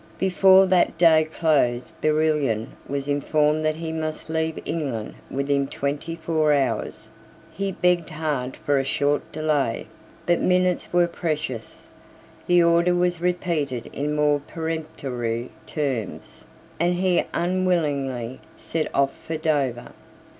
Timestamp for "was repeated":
12.95-13.91